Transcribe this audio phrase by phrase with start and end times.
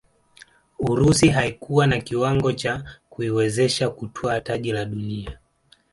[0.79, 5.39] urusi haikuwa na kiwango cha kuiwezesha kutwaa taji la dunia